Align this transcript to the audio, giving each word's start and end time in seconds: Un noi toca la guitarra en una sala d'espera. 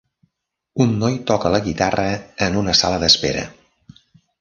Un 0.85 0.95
noi 1.03 1.19
toca 1.33 1.53
la 1.57 1.61
guitarra 1.67 2.09
en 2.49 2.61
una 2.65 2.77
sala 2.83 3.01
d'espera. 3.07 3.49